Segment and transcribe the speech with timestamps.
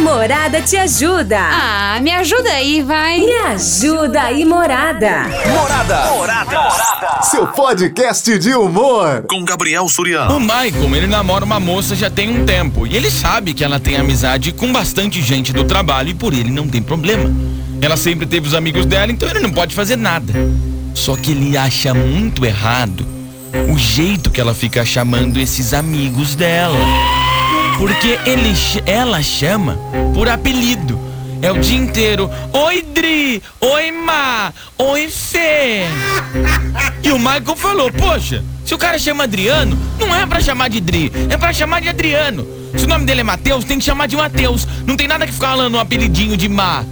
[0.00, 1.38] Morada te ajuda.
[1.38, 3.20] Ah, me ajuda aí, vai.
[3.20, 5.26] Me ajuda aí, Morada.
[5.46, 6.10] Morada.
[6.12, 7.22] Morada.
[7.22, 9.24] Seu podcast de humor.
[9.28, 10.36] Com Gabriel Suriano.
[10.36, 12.86] O Michael, ele namora uma moça já tem um tempo.
[12.86, 16.50] E ele sabe que ela tem amizade com bastante gente do trabalho e por ele
[16.50, 17.30] não tem problema.
[17.82, 20.32] Ela sempre teve os amigos dela, então ele não pode fazer nada.
[20.94, 23.06] Só que ele acha muito errado
[23.70, 26.78] o jeito que ela fica chamando esses amigos dela.
[27.80, 28.52] Porque ele,
[28.84, 29.78] ela chama
[30.12, 31.00] por apelido.
[31.40, 32.30] É o dia inteiro.
[32.52, 33.42] Oi, Dri!
[33.58, 34.52] Oi, Ma!
[34.76, 35.84] Oi, Fê!
[37.02, 40.78] E o Michael falou: Poxa, se o cara chama Adriano, não é pra chamar de
[40.78, 42.46] Dri, é pra chamar de Adriano.
[42.76, 44.68] Se o nome dele é Matheus, tem que chamar de Matheus.
[44.86, 46.84] Não tem nada que ficar falando um apelidinho de Ma.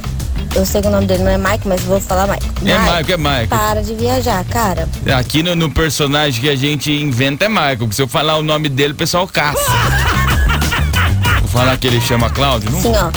[0.54, 2.46] Eu sei que o nome dele não é Maicon, mas vou falar Maicon.
[2.66, 3.48] É Michael, é Michael.
[3.48, 4.88] Para de viajar, cara.
[5.16, 8.42] Aqui no, no personagem que a gente inventa é Michael, porque se eu falar o
[8.42, 9.60] nome dele, o pessoal caça.
[11.40, 12.70] Vou falar que ele chama Cláudio?
[12.70, 12.78] Não?
[12.78, 13.10] Assim, ó.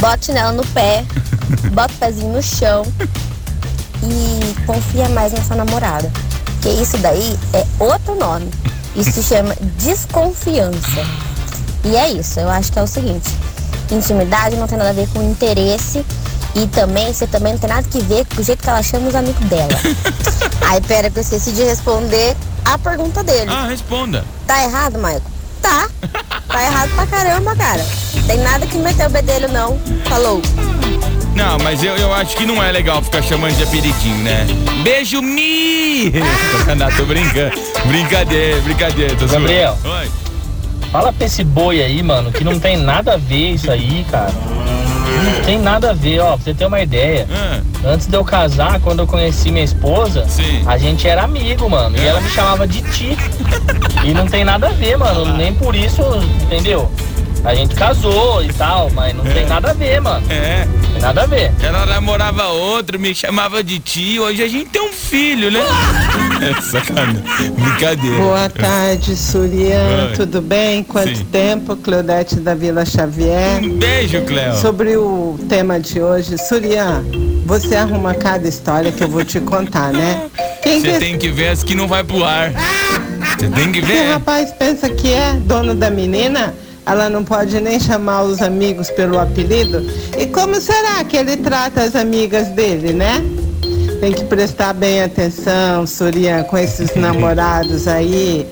[0.00, 1.04] Bote nela no pé,
[1.72, 2.84] bota o pezinho no chão
[4.02, 6.10] e confia mais na sua namorada.
[6.60, 8.50] Porque isso daí é outro nome.
[8.96, 11.06] Isso se chama desconfiança.
[11.84, 13.30] E é isso, eu acho que é o seguinte.
[13.90, 16.04] Intimidade não tem nada a ver com interesse
[16.54, 19.08] e também, você também não tem nada que ver com o jeito que ela chama
[19.08, 19.72] os amigos dela.
[20.68, 23.50] Aí, pera, que eu esqueci de responder a pergunta dele.
[23.50, 24.24] Ah, responda.
[24.46, 25.30] Tá errado, Maicon?
[25.60, 25.88] Tá.
[26.48, 27.84] Tá errado pra caramba, cara.
[28.26, 29.78] Tem nada que meter o bedelho, não.
[30.06, 30.42] Falou.
[31.34, 34.46] Não, mas eu, eu acho que não é legal ficar chamando de apelidinho, né?
[34.82, 36.12] Beijo, Mi!
[36.76, 37.56] não, tô brincando.
[37.86, 39.16] Brincadeira, brincadeira.
[39.16, 39.26] Tô.
[39.26, 39.78] Gabriel.
[39.82, 40.10] Oi.
[40.90, 44.30] Fala pra esse boi aí, mano, que não tem nada a ver isso aí, cara.
[45.24, 47.26] Não tem nada a ver, ó, pra você ter uma ideia.
[47.32, 50.62] Ah, Antes de eu casar, quando eu conheci minha esposa, Sim.
[50.66, 51.96] a gente era amigo, mano.
[51.96, 53.16] E ela me chamava de ti.
[54.04, 55.36] E não tem nada a ver, mano.
[55.36, 56.02] Nem por isso,
[56.42, 56.90] entendeu?
[57.44, 60.24] A gente casou e tal, mas não tem nada a ver, mano.
[60.30, 60.66] é.
[61.02, 61.52] Nada a ver.
[61.60, 64.22] Ela namorava outro, me chamava de tio.
[64.22, 65.60] Hoje a gente tem um filho, né?
[66.42, 67.22] É sacanagem.
[67.56, 68.16] Brincadeira.
[68.16, 70.08] Boa tarde, Surian.
[70.08, 70.16] Oi.
[70.16, 70.82] Tudo bem?
[70.82, 71.24] Quanto Sim.
[71.26, 71.76] tempo?
[71.76, 73.60] Claudete da Vila Xavier.
[73.62, 74.54] Um beijo, Cléo.
[74.56, 77.04] Sobre o tema de hoje, Surian,
[77.46, 80.28] você arruma cada história que eu vou te contar, né?
[80.64, 82.52] Quem Você que tem que ver as que não vai pro ar.
[83.38, 84.10] Você tem que ver.
[84.10, 86.54] rapaz pensa que é dono da menina?
[86.84, 89.86] Ela não pode nem chamar os amigos pelo apelido?
[90.18, 93.22] E como será que ele trata as amigas dele, né?
[94.00, 98.46] Tem que prestar bem atenção, Surian, com esses namorados aí.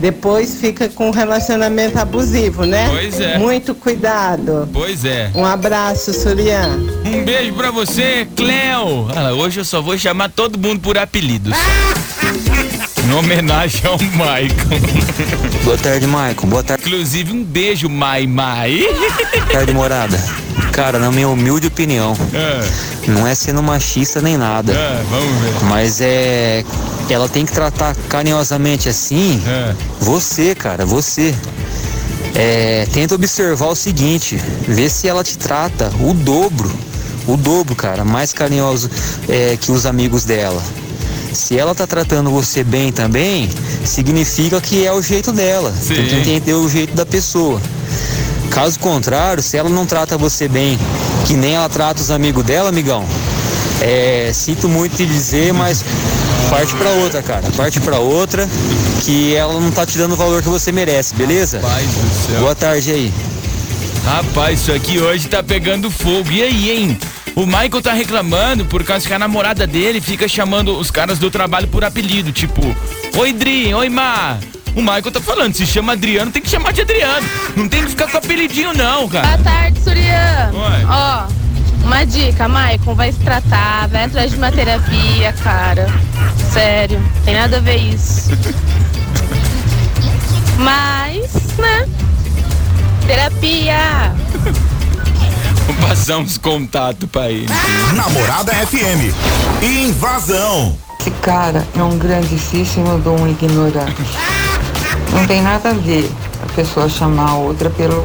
[0.00, 2.88] Depois fica com um relacionamento abusivo, né?
[2.88, 3.38] Pois é.
[3.38, 4.68] Muito cuidado.
[4.72, 5.30] Pois é.
[5.34, 6.78] Um abraço, Surian.
[7.04, 9.08] Um beijo pra você, Cleo.
[9.14, 11.52] Ah, hoje eu só vou chamar todo mundo por apelidos.
[13.12, 14.70] Em homenagem ao Maicon.
[15.64, 16.46] Boa tarde, Maicon.
[16.46, 18.80] Boa tarde, Inclusive, um beijo, Mai Mai.
[19.52, 20.18] tarde, morada.
[20.72, 22.66] Cara, na minha humilde opinião, Ah,
[23.06, 25.64] não é sendo machista nem nada, ah, vamos ver.
[25.68, 26.64] mas é.
[27.10, 29.42] Ela tem que tratar carinhosamente assim.
[29.46, 31.34] Ah, Você, cara, você.
[32.34, 36.72] É, tenta observar o seguinte, vê se ela te trata o dobro,
[37.26, 38.90] o dobro, cara, mais carinhoso
[39.28, 40.62] é, que os amigos dela.
[41.32, 43.48] Se ela tá tratando você bem também,
[43.84, 45.72] significa que é o jeito dela.
[45.72, 45.94] Sim.
[45.94, 47.60] Tem que entender o jeito da pessoa.
[48.50, 50.78] Caso contrário, se ela não trata você bem,
[51.26, 53.04] que nem ela trata os amigos dela, amigão,
[53.80, 55.82] é, sinto muito te dizer, mas
[56.50, 57.50] parte pra outra, cara.
[57.56, 58.48] Parte pra outra,
[59.02, 61.60] que ela não tá te dando o valor que você merece, beleza?
[61.60, 62.40] Rapaz do céu.
[62.40, 63.12] Boa tarde aí.
[64.04, 66.30] Rapaz, isso aqui hoje tá pegando fogo.
[66.30, 66.98] E aí, hein?
[67.34, 71.30] O Michael tá reclamando por causa que a namorada dele fica chamando os caras do
[71.30, 72.60] trabalho por apelido, tipo,
[73.16, 74.38] Oi Dri, oi Mar.
[74.74, 77.26] O Michael tá falando, se chama Adriano, tem que chamar de Adriano.
[77.56, 79.36] Não tem que ficar com apelidinho, não, cara.
[79.36, 80.50] Boa tarde, Surian.
[80.52, 80.84] Oi.
[80.88, 81.26] Ó,
[81.84, 85.86] uma dica, Maicon, vai se tratar, vai atrás de uma terapia, cara.
[86.52, 88.30] Sério, tem nada a ver isso.
[90.56, 91.86] Mas, né?
[93.06, 94.01] Terapia.
[96.02, 97.46] Passar uns contatos pra ele.
[97.94, 99.14] Namorada FM.
[99.62, 100.76] Invasão.
[100.98, 104.02] Esse cara é um grandíssimo de um ignorante.
[105.12, 106.10] Não tem nada a ver
[106.42, 108.04] a pessoa chamar a outra pelo,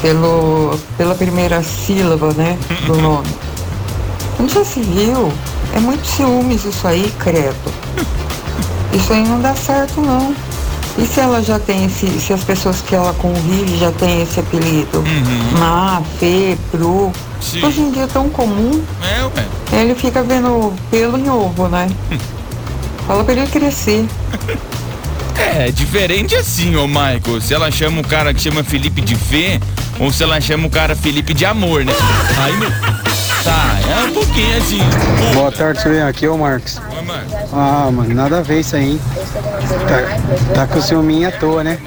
[0.00, 2.56] pelo, pela primeira sílaba, né,
[2.86, 3.28] do nome.
[4.38, 5.32] Onde já se viu?
[5.74, 7.74] É muito ciúmes isso aí, credo.
[8.92, 10.32] Isso aí não dá certo, não.
[10.96, 14.38] E se ela já tem esse, se as pessoas que ela convive já têm esse
[14.38, 15.02] apelido?
[15.58, 17.12] Má, Fê, Bru.
[17.40, 17.64] Sim.
[17.64, 18.82] Hoje em dia é tão comum.
[19.02, 19.80] É, ué.
[19.80, 21.88] Ele fica vendo pelo em ovo, né?
[23.06, 24.06] Fala pra ele crescer.
[25.36, 27.40] É, diferente assim, ô Michael.
[27.40, 29.60] Se ela chama o cara que chama Felipe de Fê,
[29.98, 31.92] ou se ela chama o cara Felipe de Amor, né?
[32.38, 33.03] Aí.
[33.44, 34.80] Tá, é um pouquinho assim.
[35.34, 36.08] Boa tarde, Surian.
[36.08, 36.80] Aqui é o Marcos.
[37.52, 38.98] Ah, mano, nada a ver isso aí.
[39.86, 41.78] Tá, tá com ciúminho à toa, né?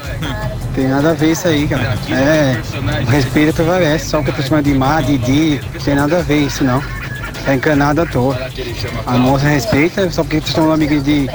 [0.75, 1.98] Tem nada a ver isso aí, cara.
[2.12, 2.62] É,
[3.01, 6.21] o respeito prevalece, só que eu tô chamando de Má, Didi, não tem nada a
[6.21, 6.81] ver isso não.
[7.44, 8.38] Tá encanado à toa.
[9.06, 11.27] A moça respeita, só porque tu estão amigo de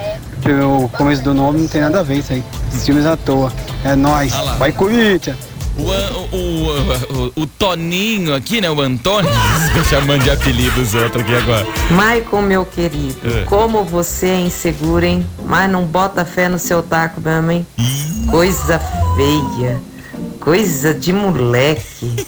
[0.43, 2.45] pelo começo do nome, não tem nada a ver isso aí.
[2.71, 3.53] Ciúmes à toa.
[3.85, 4.33] É nóis.
[4.33, 4.55] Lá.
[4.55, 5.52] Vai Corinthians!
[5.77, 8.71] O, o, o, o, Toninho aqui, né?
[8.71, 9.31] O Antônio.
[9.75, 11.67] Tô chamando de apelido os outros aqui agora.
[11.91, 13.45] Maicon, meu querido, É.
[13.45, 15.27] como você é inseguro, hein?
[15.47, 17.67] Mas não bota fé no seu taco mesmo, hein?
[18.31, 18.81] Coisa
[19.17, 19.81] feia.
[20.41, 22.27] Coisa de moleque.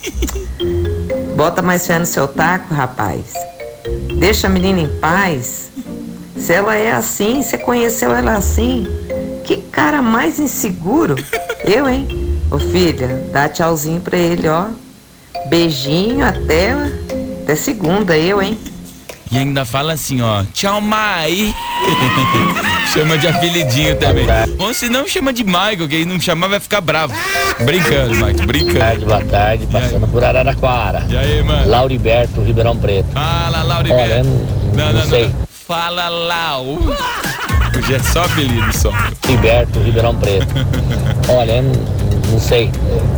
[1.37, 3.35] Bota mais fé no seu taco, rapaz.
[4.19, 5.71] Deixa a menina em paz.
[6.37, 8.87] Se ela é assim, você conheceu ela assim,
[9.45, 11.15] que cara mais inseguro.
[11.65, 12.24] Eu, hein?
[12.55, 14.67] Ô filha, dá tchauzinho pra ele, ó.
[15.49, 16.71] Beijinho até,
[17.43, 18.57] até segunda, eu, hein?
[19.33, 20.45] E ainda fala assim, ó.
[20.53, 21.53] Tchau, Mai.
[22.95, 24.25] chama de apelidinho também.
[24.57, 27.13] Ou se não, chama de Michael, que aí não chamar vai ficar bravo.
[27.65, 28.79] Brincando, Michael, brincando.
[28.79, 31.05] tarde, boa tarde, passando por Araraquara.
[31.09, 31.69] E aí, mano?
[31.69, 33.09] Lauriberto, Ribeirão Preto.
[33.13, 34.29] Fala, Olha, Lauriberto.
[34.77, 35.29] não, não sei.
[35.67, 36.79] Fala, Lau.
[37.77, 38.93] Hoje é só apelido, só.
[39.85, 40.47] Ribeirão Preto.
[41.29, 41.65] Olha, eu
[42.35, 42.71] não, sei.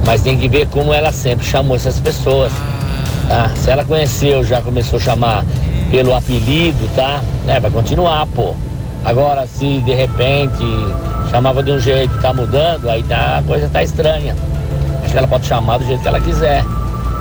[0.05, 2.53] Mas tem que ver como ela sempre chamou essas pessoas.
[3.29, 3.51] Tá?
[3.57, 5.45] Se ela conheceu, já começou a chamar
[5.91, 7.21] pelo apelido, tá?
[7.49, 8.55] É, vai continuar, pô.
[9.05, 10.65] Agora, se de repente
[11.31, 14.37] chamava de um jeito e tá mudando, aí tá, a coisa tá estranha.
[15.03, 16.65] Acho que ela pode chamar do jeito que ela quiser.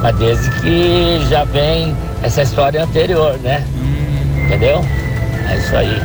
[0.02, 3.64] Mas desde que já vem essa história anterior, né?
[4.46, 4.84] Entendeu?
[5.50, 6.02] É isso aí.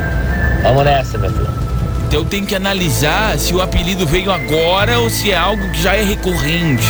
[0.63, 1.70] Vamos nessa, meu filho.
[2.11, 5.81] Então eu tenho que analisar se o apelido veio agora ou se é algo que
[5.81, 6.85] já é recorrente.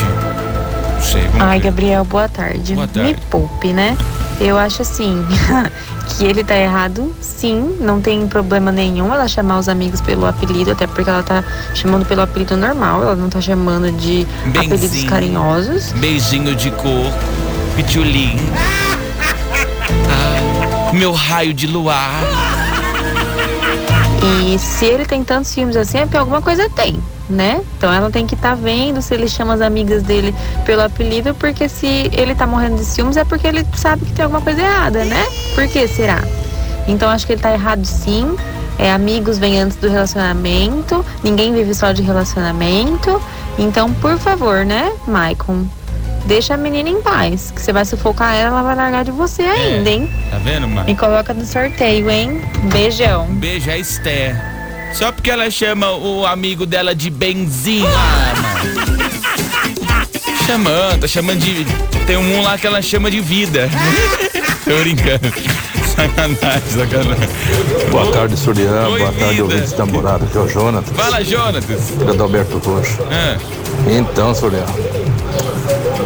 [0.95, 1.67] Não sei, Ai, ver.
[1.67, 2.75] Gabriel, boa tarde.
[2.75, 3.11] Boa tarde.
[3.12, 3.99] Me poupe, né?
[4.41, 5.23] Eu acho assim
[6.17, 10.71] que ele tá errado, sim, não tem problema nenhum ela chamar os amigos pelo apelido,
[10.71, 15.11] até porque ela tá chamando pelo apelido normal, ela não tá chamando de apelidos Benzinho.
[15.11, 15.93] carinhosos.
[15.93, 17.12] Beijinho de cor,
[17.77, 18.39] pitulim.
[20.09, 22.11] Ah, meu raio de luar.
[24.23, 27.61] E se ele tem tantos filmes assim, é porque alguma coisa tem, né?
[27.77, 30.35] Então ela tem que estar vendo se ele chama as amigas dele
[30.65, 34.25] pelo apelido, porque se ele tá morrendo de ciúmes é porque ele sabe que tem
[34.25, 35.25] alguma coisa errada, né?
[35.55, 36.23] Por que será?
[36.87, 38.37] Então acho que ele tá errado sim.
[38.79, 43.21] É, amigos vêm antes do relacionamento, ninguém vive só de relacionamento.
[43.59, 45.67] Então, por favor, né, Maicon?
[46.27, 49.43] Deixa a menina em paz, que você vai sufocar ela, ela vai largar de você
[49.43, 50.09] ainda, hein?
[50.31, 50.87] Tá vendo, mano?
[50.87, 52.41] Me coloca no sorteio, hein?
[52.73, 53.25] Beijão.
[53.25, 54.37] Um beijo a Esther.
[54.93, 57.87] Só porque ela chama o amigo dela de Benzinho.
[57.89, 58.33] Ah,
[58.65, 59.11] mano.
[60.47, 61.65] Chamando, tá chamando de.
[62.07, 63.69] Tem um lá que ela chama de vida.
[64.65, 65.33] Tô brincando.
[65.95, 67.29] Sacanagem, sacanagem.
[67.91, 68.89] Boa tarde, Surian.
[68.89, 69.43] Oi, Boa tarde, vida.
[69.45, 70.25] ouvintes da morada.
[70.25, 71.91] Aqui é o Jonatas, Fala, Jonatas.
[71.91, 72.99] filho do Alberto Roxo.
[73.11, 73.37] Ah,
[73.89, 74.65] Então, Surian,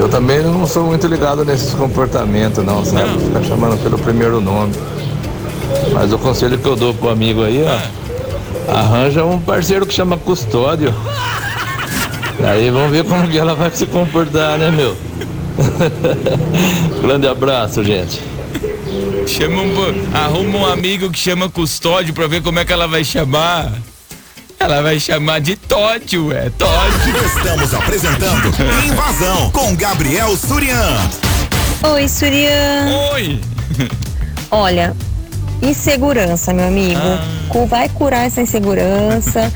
[0.04, 3.18] eu também não sou muito ligado nesses comportamentos, não, sabe?
[3.24, 4.74] Ficar chamando pelo primeiro nome.
[5.94, 8.70] Mas o conselho que eu dou pro amigo aí, ó.
[8.70, 10.94] Arranja um parceiro que chama custódio.
[12.44, 14.94] Aí vamos ver como que ela vai se comportar, né, meu?
[17.00, 18.20] Grande abraço, gente.
[19.26, 19.74] Chama um,
[20.12, 23.72] arruma um amigo que chama custódio pra ver como é que ela vai chamar.
[24.64, 27.10] Ela vai chamar de Totti, ué, Totti.
[27.36, 28.48] Estamos apresentando
[28.86, 30.96] Invasão com Gabriel Surian.
[31.82, 32.86] Oi, Surian.
[33.12, 33.40] Oi.
[34.50, 34.96] Olha,
[35.60, 36.98] insegurança, meu amigo.
[37.50, 39.52] Cu- Vai curar essa insegurança.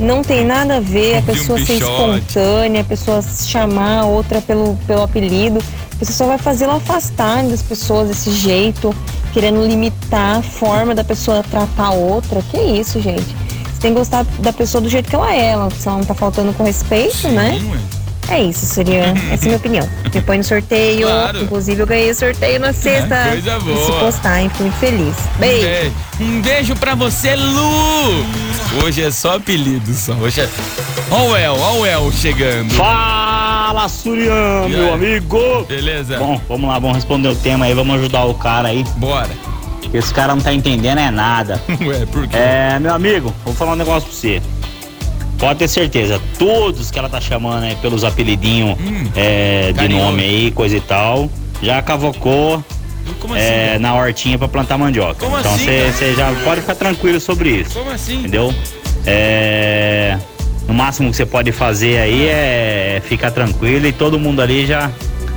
[0.00, 1.92] Não tem nada a ver a pessoa ser pichote.
[1.92, 5.62] espontânea, a pessoa chamar a outra pelo, pelo apelido.
[6.00, 8.92] Você só vai fazer ela afastar das pessoas desse jeito,
[9.32, 12.42] querendo limitar a forma da pessoa tratar a outra.
[12.50, 13.36] Que isso, gente?
[13.80, 15.52] Tem que gostar da pessoa do jeito que ela é.
[15.52, 17.58] Ela só não tá faltando com respeito, né?
[18.28, 19.14] É isso, Surian.
[19.32, 19.88] Essa é a minha opinião.
[20.14, 21.06] Me põe no sorteio.
[21.08, 21.42] Claro.
[21.42, 23.16] Inclusive, eu ganhei o sorteio na sexta.
[23.32, 24.00] coisa E se boa.
[24.00, 24.48] postar, hein?
[24.50, 25.14] Fico muito feliz.
[25.38, 25.66] Beijo.
[25.66, 25.92] Beijo.
[26.20, 28.24] Um beijo pra você, Lu.
[28.84, 30.12] Hoje é só apelido, só.
[30.12, 30.48] Hoje é...
[31.10, 32.72] Ó o El, ó o El chegando.
[32.74, 35.64] Fala, Surian, meu amigo!
[35.66, 36.18] Beleza?
[36.18, 38.84] Bom, vamos lá, vamos responder o tema aí, vamos ajudar o cara aí.
[38.96, 39.28] Bora.
[39.92, 41.60] Esse cara não tá entendendo é nada.
[41.82, 42.36] Ué, por quê?
[42.36, 44.42] É, meu amigo, vou falar um negócio pra você.
[45.38, 48.76] Pode ter certeza, todos que ela tá chamando aí pelos apelidinhos
[49.16, 51.30] é, de nome aí, coisa e tal,
[51.62, 52.62] já cavocou
[53.34, 53.78] é, assim?
[53.78, 55.14] na hortinha pra plantar mandioca.
[55.14, 57.78] Como então assim, você já pode ficar tranquilo sobre isso.
[57.78, 58.18] Como assim?
[58.18, 58.54] Entendeu?
[59.06, 60.18] É,
[60.68, 64.90] no máximo que você pode fazer aí é ficar tranquilo e todo mundo ali já,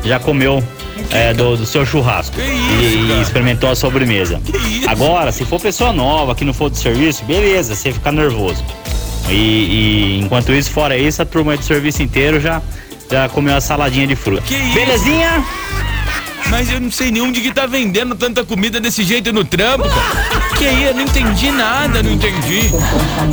[0.03, 0.63] já comeu
[1.11, 4.41] é, do, do seu churrasco e, e experimentou a sobremesa.
[4.87, 8.63] Agora, se for pessoa nova que não for do serviço, beleza, você fica nervoso.
[9.29, 12.61] E, e enquanto isso, fora isso, a turma do serviço inteiro já,
[13.09, 14.41] já comeu a saladinha de fruta.
[14.43, 14.73] Que isso?
[16.49, 19.83] Mas eu não sei nem onde que tá vendendo tanta comida desse jeito no trampo,
[19.89, 20.53] cara.
[20.57, 22.69] Que aí, eu não entendi nada, não entendi.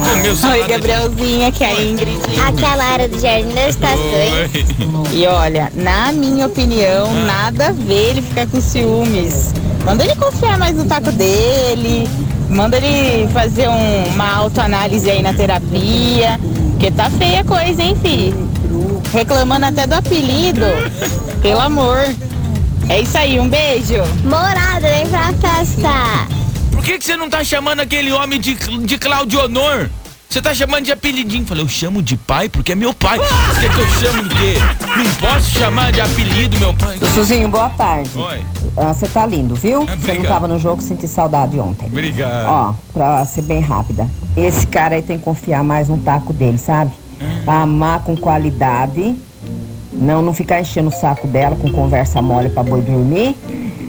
[0.03, 2.19] Comeu Oi, Gabrielzinha, aqui é a Ingrid.
[2.47, 5.13] Aqui é a Lara do Jardim das Estações.
[5.13, 9.53] E olha, na minha opinião, nada a ver ele ficar com ciúmes.
[9.85, 12.09] Manda ele confiar mais no taco dele,
[12.49, 16.39] manda ele fazer um- uma autoanálise aí na terapia,
[16.71, 18.35] porque tá feia a coisa, hein, fi?
[19.13, 20.65] Reclamando até do apelido.
[21.43, 21.99] Pelo amor.
[22.91, 24.03] É isso aí, um beijo.
[24.25, 26.27] Morada, vem pra festa.
[26.73, 29.89] Por que, que você não tá chamando aquele homem de, de Claudio Honor?
[30.29, 31.47] Você tá chamando de apelidinho.
[31.47, 33.19] Falei, eu chamo de pai porque é meu pai.
[33.19, 34.55] Você quer que eu chame de quê?
[34.97, 36.99] Não posso chamar de apelido meu pai.
[37.15, 38.11] Suzinho, boa tarde.
[38.17, 38.41] Oi.
[38.77, 39.87] Ah, Você tá lindo, viu?
[39.87, 41.87] Você não tava no jogo, senti saudade ontem.
[41.87, 42.49] Obrigado.
[42.49, 44.09] Ó, pra ser bem rápida.
[44.37, 46.91] Esse cara aí tem que confiar mais no taco dele, sabe?
[47.47, 49.15] Amar com qualidade.
[50.01, 53.37] Não, não ficar enchendo o saco dela com conversa mole pra boi dormir.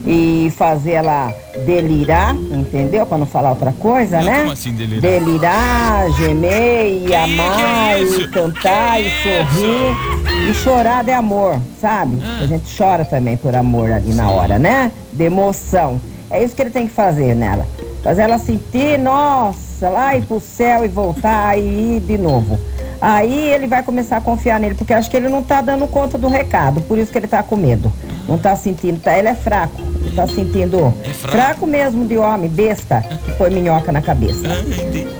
[0.04, 1.32] E fazer ela
[1.64, 3.06] delirar, entendeu?
[3.06, 4.40] Pra não falar outra coisa, né?
[4.40, 5.00] Como assim delirar?
[5.00, 10.50] Delirar, gemer e amar, e cantar, e sorrir.
[10.50, 12.18] E chorar de amor, sabe?
[12.40, 14.90] A gente chora também por amor ali na hora, né?
[15.12, 16.00] De emoção.
[16.28, 17.64] É isso que ele tem que fazer nela.
[18.02, 21.60] Fazer ela sentir, nossa, lá ir pro céu e voltar e
[21.96, 22.58] ir de novo.
[23.02, 26.16] Aí ele vai começar a confiar nele, porque acho que ele não tá dando conta
[26.16, 27.92] do recado, por isso que ele tá com medo.
[28.28, 29.74] Não tá sentindo, tá, ele é fraco.
[30.14, 30.92] Tá sentindo
[31.30, 34.46] fraco mesmo de homem, besta, que põe minhoca na cabeça.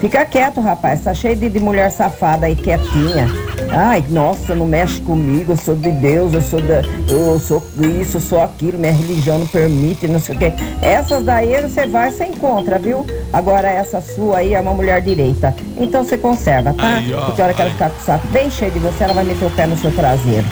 [0.01, 1.01] Fica quieto, rapaz.
[1.03, 3.27] Tá cheio de, de mulher safada aí, quietinha.
[3.71, 5.53] Ai, nossa, não mexe comigo.
[5.53, 6.83] Eu sou de Deus, eu sou da.
[7.09, 7.63] Eu sou
[8.01, 8.79] isso, eu sou aquilo.
[8.79, 10.53] Minha religião não permite, não sei o quê.
[10.83, 13.07] Essas daí você vai, você encontra, viu?
[13.33, 15.55] Agora essa sua aí é uma mulher direita.
[15.79, 16.97] Então você conserva, tá?
[16.97, 19.05] Aí, ó, Porque a hora que ela ficar com o saco bem cheio de você,
[19.05, 20.45] ela vai meter o pé no seu traseiro.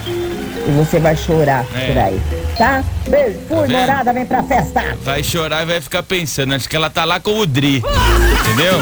[0.66, 1.86] E você vai chorar É.
[1.88, 2.20] por aí.
[2.60, 2.84] Tá?
[3.08, 3.78] Beijo, fui, vendo?
[3.78, 4.94] morada, vem pra festa.
[5.02, 6.52] Vai chorar e vai ficar pensando.
[6.52, 7.82] Acho que ela tá lá com o Dri.
[8.40, 8.74] Entendeu?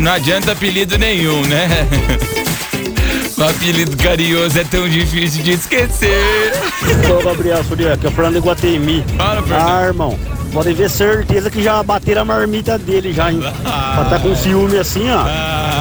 [0.00, 1.66] Não adianta apelido nenhum, né?
[3.36, 6.52] O apelido carinhoso é tão difícil de esquecer.
[7.12, 9.04] Ô, Gabriel é o Fernando Iguatemi.
[9.16, 9.68] Fala, Fernando.
[9.68, 10.18] Ah, irmão,
[10.52, 13.40] podem ver certeza que já bateram a marmita dele já, hein?
[13.40, 15.24] Pra tá com ciúme assim, ó.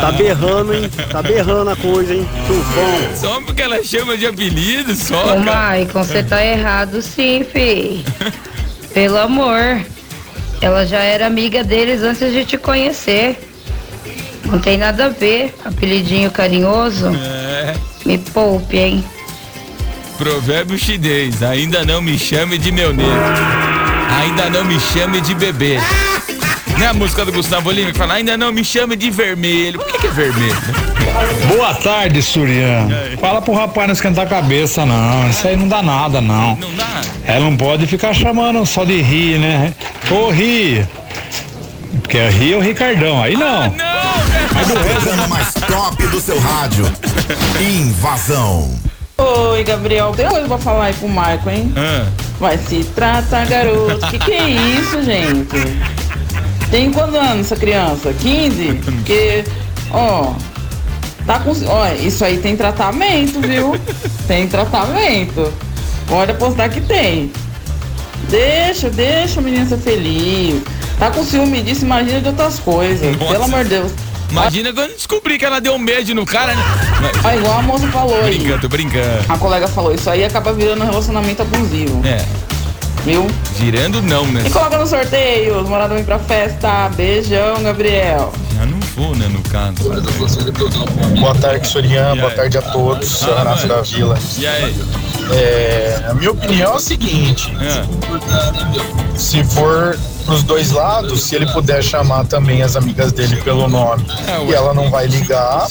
[0.04, 0.90] Tá berrando, hein?
[1.10, 2.28] Tá berrando a coisa, hein?
[2.46, 3.16] Tufão.
[3.16, 5.40] Só porque ela chama de apelido, só, Ô.
[5.40, 8.04] Maicon, você tá errado sim, fi.
[8.94, 9.82] Pelo amor.
[10.60, 13.50] Ela já era amiga deles antes de te conhecer.
[14.44, 15.56] Não tem nada a ver.
[15.64, 17.08] Apelidinho carinhoso.
[17.08, 17.74] É.
[18.06, 19.06] Me poupe, hein?
[20.18, 21.42] Provérbio chinês.
[21.42, 23.14] Ainda não me chame de meu negro.
[24.22, 25.78] Ainda não me chame de bebê.
[26.77, 29.80] Não é a música do Gustavo Lima que fala, ainda não me chame de vermelho.
[29.80, 30.58] Por que, que é vermelho?
[31.48, 32.88] Boa tarde, Surian.
[33.20, 35.30] Fala pro rapaz não esquentar a cabeça, não.
[35.30, 36.56] Isso aí não dá nada, não.
[36.56, 37.01] Não dá.
[37.25, 39.74] Ela não pode ficar chamando só de rir, né?
[40.12, 40.86] Ô, ri.
[42.01, 43.68] Porque ri é o Ricardão, aí não.
[43.68, 46.86] O programa mais top do seu rádio.
[47.62, 48.70] Invasão.
[49.18, 50.12] Oi, Gabriel.
[50.15, 51.72] Tem coisa pra falar aí pro Marco, hein?
[52.39, 54.08] Vai se tratar, garoto.
[54.08, 55.56] Que que é isso, gente?
[56.74, 58.12] Tem quantos anos essa criança?
[58.12, 58.74] 15?
[58.84, 59.44] Porque,
[59.92, 60.34] ó,
[61.24, 61.51] tá com.
[61.68, 63.80] Ó, isso aí tem tratamento, viu?
[64.27, 65.53] Tem tratamento.
[66.08, 67.32] Pode apostar que tem.
[68.27, 70.63] Deixa, deixa a menina ser feliz.
[70.98, 73.18] Tá com ciúme disso, imagina de outras coisas.
[73.18, 73.34] Nossa.
[73.34, 73.92] Pelo amor de Deus.
[74.32, 76.63] Imagina quando descobrir que ela deu um beijo no cara, né?
[77.24, 78.39] Ah, igual a moça falou aí.
[78.39, 79.25] Brincando, brincando.
[79.30, 82.01] A colega falou, isso aí acaba virando um relacionamento abusivo.
[82.03, 82.25] É.
[83.04, 83.28] Viu?
[83.58, 84.44] Girando não, né?
[84.46, 86.90] E coloca no sorteio, os moradores vêm pra festa.
[86.96, 88.32] Beijão, Gabriel.
[88.56, 89.76] Já não vou, né, no caso.
[91.20, 92.16] Boa tarde, Sorian.
[92.16, 93.08] Boa tarde a todos.
[93.10, 94.18] Sou Renato da Vila.
[94.38, 94.76] E aí?
[95.34, 97.54] É, a minha opinião é a seguinte:
[99.16, 104.06] se for pros dois lados, se ele puder chamar também as amigas dele pelo nome
[104.28, 105.68] É, e ela não vai ligar,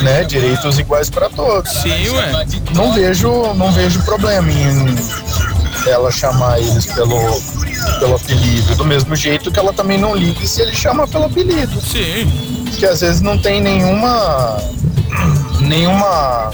[0.00, 0.22] né?
[0.24, 1.72] Direitos iguais para todos.
[1.72, 2.46] Sim, ué.
[2.74, 4.94] Não vejo, não vejo problema em
[5.90, 7.18] ela chamar eles pelo
[7.98, 11.80] pelo apelido, do mesmo jeito que ela também não ligue se ele chama pelo apelido.
[11.80, 12.64] Sim.
[12.78, 14.58] Que às vezes não tem nenhuma
[15.60, 16.50] nenhuma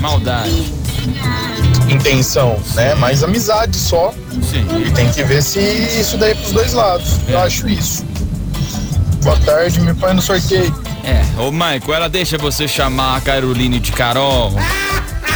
[0.00, 0.72] Maldade.
[1.88, 2.94] intenção, né?
[2.94, 4.12] Mais amizade só.
[4.50, 4.66] Sim.
[4.86, 7.18] E tem que ver se isso daí é pros dois lados.
[7.28, 8.04] Eu acho isso.
[9.22, 10.74] Boa tarde, me põe no sorteio.
[11.04, 14.52] É, ô Maico, ela deixa você chamar a Caroline de Carol.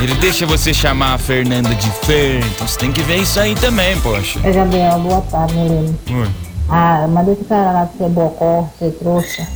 [0.01, 2.39] Ele deixa você chamar a Fernanda de Fer.
[2.47, 4.39] Então você tem que ver isso aí também, poxa.
[4.45, 5.95] Oi, Gabriel, boa tarde, Helena.
[6.11, 6.29] Oi.
[6.69, 9.47] Ah, mandei esse cara lá ser bocó, ser trouxa.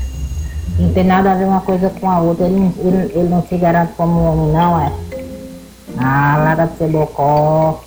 [0.79, 2.47] Não tem nada a ver uma coisa com a outra.
[2.47, 4.93] Ele, não- ele, ele não se garante como homem, não, é?
[5.99, 7.81] Ah, larga de ser bocó.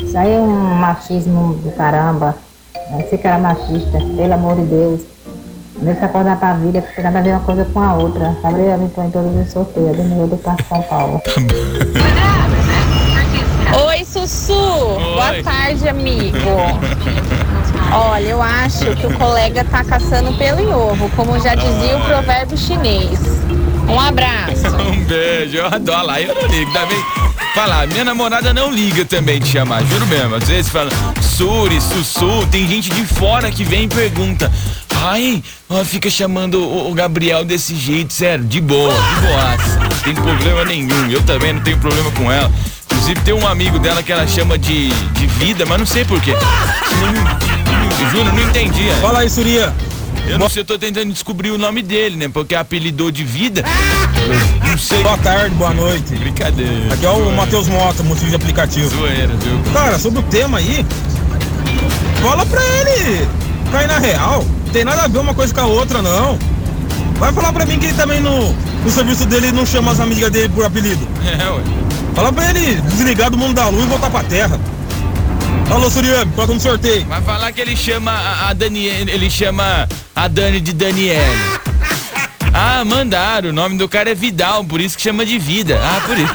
[0.00, 2.36] Isso aí é um machismo do caramba.
[2.98, 5.00] Esse cara é machista, pelo amor de Deus.
[5.82, 8.36] Deixa acordar pra vida, porque tem nada a ver uma coisa com a outra.
[8.42, 9.96] Gabriel, me põe todos os sorteios.
[9.96, 11.22] Daniel do Parque São Paulo.
[13.86, 14.52] Oi, Sussu.
[14.52, 16.36] Boa tarde, amigo.
[17.92, 22.04] Olha, eu acho que o colega tá caçando pelo em ovo, como já dizia o
[22.04, 23.18] provérbio chinês.
[23.88, 24.60] Um abraço.
[24.90, 26.98] Um beijo, eu adoro lá, eu não ligo também.
[27.54, 30.36] Falar, minha namorada não liga também de chamar, juro mesmo.
[30.36, 34.50] Às vezes fala Suri, Sussu, tem gente de fora que vem e pergunta.
[35.02, 35.42] Ai,
[35.86, 39.78] fica chamando o, o Gabriel desse jeito, sério, de boa, de boaça.
[39.78, 42.52] Não tem problema nenhum, eu também não tenho problema com ela.
[42.84, 46.34] Inclusive tem um amigo dela que ela chama de, de vida, mas não sei porquê.
[48.12, 48.90] Juro, não entendi.
[49.00, 49.72] Fala aí, Suria.
[50.28, 52.28] Eu não sei, eu tô tentando descobrir o nome dele, né?
[52.28, 53.64] Porque apelidou de vida.
[54.68, 55.02] Não sei.
[55.02, 56.14] Boa tarde, boa noite.
[56.14, 56.92] Brincadeira.
[56.92, 58.88] Aqui é o Matheus Mota, motivo de aplicativo.
[58.88, 59.72] Zoeira, viu?
[59.72, 60.84] Cara, sobre o tema aí,
[62.20, 63.26] fala pra ele
[63.70, 64.44] cair na real.
[64.66, 66.38] Não tem nada a ver uma coisa com a outra, não.
[67.18, 70.30] Vai falar pra mim que ele também no, no serviço dele não chama as amigas
[70.30, 71.06] dele por apelido.
[71.24, 71.62] É, ué.
[72.14, 74.58] Fala pra ele desligar do mundo da luz e voltar pra terra.
[75.70, 77.06] Alô, Suriano, coloca no sorteio.
[77.06, 81.20] Vai falar que ele chama a, a Daniel, ele chama a Dani de Daniele.
[82.52, 85.80] Ah, mandaram, o nome do cara é Vidal, por isso que chama de vida.
[85.80, 86.34] Ah, por isso.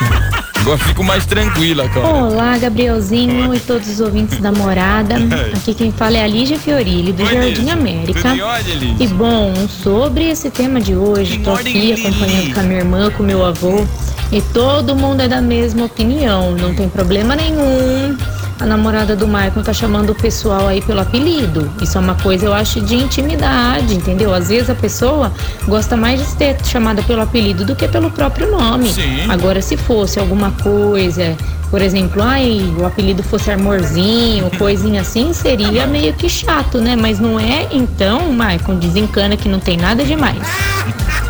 [0.66, 2.08] Agora fico mais tranquila, cara.
[2.08, 5.14] Olá, Gabrielzinho e todos os ouvintes da morada.
[5.56, 7.74] Aqui quem fala é a Lígia Fiorilli, do Oi, Jardim Lígia.
[7.74, 8.34] América.
[8.34, 8.96] Lígia?
[9.00, 13.22] E bom, sobre esse tema de hoje, tô aqui acompanhando com a minha irmã, com
[13.22, 13.86] o meu avô,
[14.32, 18.18] e todo mundo é da mesma opinião, não tem problema nenhum.
[18.60, 21.70] A namorada do Maicon tá chamando o pessoal aí pelo apelido.
[21.82, 24.34] Isso é uma coisa, eu acho, de intimidade, entendeu?
[24.34, 25.32] Às vezes a pessoa
[25.68, 28.90] gosta mais de ser chamada pelo apelido do que pelo próprio nome.
[28.90, 29.30] Sim.
[29.30, 31.36] Agora, se fosse alguma coisa,
[31.70, 36.96] por exemplo, ai, o apelido fosse amorzinho, coisinha assim, seria meio que chato, né?
[36.96, 40.40] Mas não é, então, Maicon, desencana que não tem nada demais.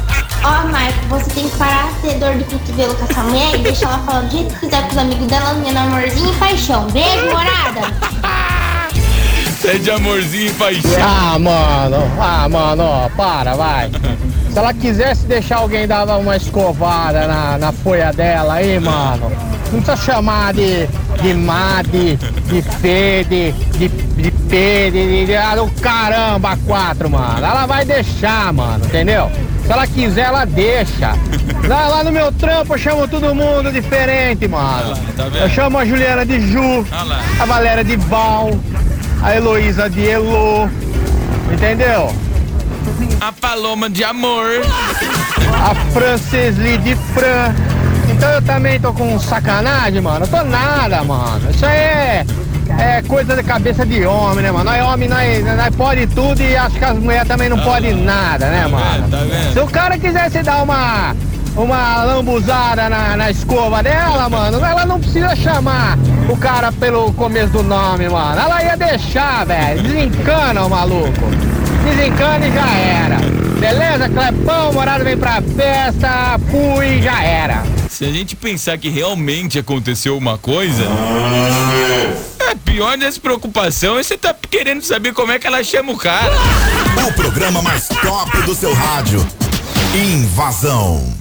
[0.46, 3.58] Ó, Marco, você tem que parar de ter dor de cotovelo com essa mulher e
[3.64, 6.88] deixar ela falar do jeito que quiser com os amigos dela, minha amorzinho e paixão.
[6.92, 7.82] Beijo, morada!
[9.68, 10.92] É de amorzinho e paixão.
[11.02, 13.90] Ah, mano, ah, mano, ó, para, vai.
[14.52, 19.32] Se ela quisesse deixar alguém dar uma escovada na, na folha dela aí, mano,
[19.74, 20.86] não precisa chamar de,
[21.20, 27.44] de Made, de Fede, de, de Pede, de, de ah, do caramba, quatro, mano.
[27.44, 29.32] Ela vai deixar, mano, entendeu?
[29.66, 31.14] Se ela quiser, ela deixa.
[31.68, 34.96] Lá, lá no meu trampo eu chamo todo mundo diferente, mano.
[35.18, 35.38] tá vendo?
[35.38, 37.04] Eu chamo a Juliana de Ju, Ah
[37.40, 38.52] a Valéria de Val,
[39.24, 40.70] a Heloísa de Elo,
[41.52, 42.14] entendeu?
[43.20, 44.62] A Paloma de amor.
[45.54, 47.56] A Francesli de Fran.
[48.12, 50.26] Então eu também tô com sacanagem, mano.
[50.26, 51.50] Eu tô nada, mano.
[51.50, 52.26] Isso aí é,
[52.78, 54.66] é coisa da cabeça de homem, né, mano?
[54.66, 58.48] Nós homem, nós, nós pode tudo e acho que as mulheres também não podem nada,
[58.48, 59.08] né, mano?
[59.54, 61.16] Se o cara quisesse dar uma,
[61.56, 65.98] uma lambuzada na, na escova dela, mano, ela não precisa chamar
[66.30, 68.40] o cara pelo começo do nome, mano.
[68.40, 69.82] Ela ia deixar, velho.
[69.82, 71.26] Desencana o maluco.
[71.84, 73.46] Desencana e já era.
[73.60, 77.64] Beleza, Clepão, morado vem pra festa, fui, já era.
[77.90, 80.84] Se a gente pensar que realmente aconteceu uma coisa.
[82.56, 85.98] É pior dessa preocupação é você tá querendo saber como é que ela chama o
[85.98, 86.32] cara.
[87.06, 89.20] O programa mais top do seu rádio.
[89.94, 91.14] Invasão.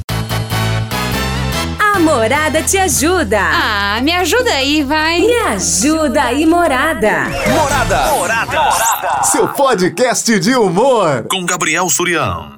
[1.77, 3.41] A Morada te ajuda.
[3.41, 5.23] Ah, me ajuda aí, vai.
[5.23, 7.27] Me ajuda aí, Morada.
[7.49, 9.25] Morada.
[9.25, 11.27] Seu podcast de humor.
[11.29, 12.55] Com Gabriel Surião.